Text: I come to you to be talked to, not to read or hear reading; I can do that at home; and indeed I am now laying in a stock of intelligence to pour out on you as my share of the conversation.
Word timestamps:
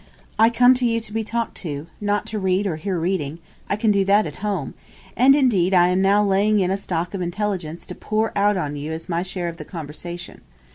I 0.39 0.49
come 0.49 0.73
to 0.81 0.85
you 0.87 0.99
to 0.99 1.13
be 1.13 1.23
talked 1.23 1.53
to, 1.57 1.85
not 2.01 2.25
to 2.25 2.39
read 2.39 2.65
or 2.65 2.77
hear 2.77 2.97
reading; 2.99 3.37
I 3.69 3.75
can 3.75 3.91
do 3.91 4.03
that 4.05 4.25
at 4.25 4.37
home; 4.37 4.73
and 5.15 5.35
indeed 5.35 5.75
I 5.75 5.89
am 5.89 6.01
now 6.01 6.23
laying 6.25 6.59
in 6.59 6.71
a 6.71 6.75
stock 6.77 7.13
of 7.13 7.21
intelligence 7.21 7.85
to 7.85 7.93
pour 7.93 8.35
out 8.35 8.57
on 8.57 8.75
you 8.75 8.91
as 8.93 9.07
my 9.07 9.21
share 9.21 9.47
of 9.47 9.57
the 9.57 9.63
conversation. 9.65 10.41